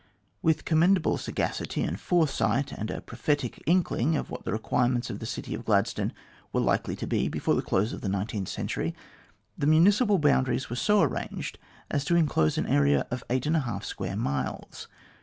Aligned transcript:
With 0.41 0.65
commendable 0.65 1.19
saga 1.19 1.53
city 1.53 1.83
and 1.83 1.99
foresight, 1.99 2.71
and 2.71 2.89
a 2.89 3.01
prophetic 3.01 3.61
inkling 3.67 4.15
of 4.15 4.31
what 4.31 4.45
the 4.45 4.51
requirements 4.51 5.11
of 5.11 5.19
the 5.19 5.27
city 5.27 5.53
of 5.53 5.63
Gladstone 5.63 6.11
were 6.51 6.59
likely 6.61 6.95
to 6.95 7.05
be 7.05 7.27
before 7.27 7.53
the 7.53 7.61
close 7.61 7.93
of 7.93 8.01
the 8.01 8.09
nineteenth 8.09 8.47
century, 8.49 8.95
the 9.55 9.67
municipal 9.67 10.17
boundaries 10.17 10.71
were 10.71 10.75
so 10.75 11.03
arranged 11.03 11.59
as 11.91 12.03
to 12.05 12.15
enclose 12.15 12.57
an 12.57 12.65
area 12.65 13.05
of 13.11 13.23
eight 13.29 13.45
and 13.45 13.55
a 13.55 13.59
half 13.59 13.85
square 13.85 14.15
miles. 14.15 14.87